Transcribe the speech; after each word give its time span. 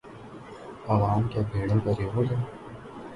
عوام 0.87 1.21
کیا 1.27 1.41
بھیڑوں 1.51 1.79
کا 1.83 1.91
ریوڑ 1.99 2.25
ہے؟ 2.25 2.35